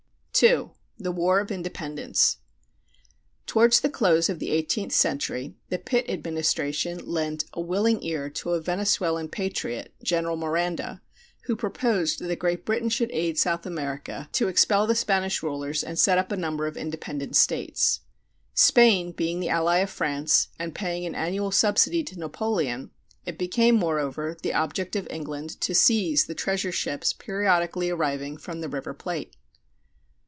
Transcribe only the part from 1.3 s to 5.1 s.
OF INDEPENDENCE. Towards the close of the 18th